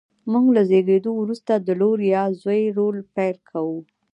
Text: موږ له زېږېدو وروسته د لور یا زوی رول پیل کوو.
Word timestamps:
موږ 0.31 0.45
له 0.55 0.61
زېږېدو 0.69 1.11
وروسته 1.17 1.53
د 1.57 1.69
لور 1.81 1.97
یا 2.13 2.23
زوی 2.41 2.63
رول 2.77 2.97
پیل 3.15 3.37
کوو. 3.49 3.77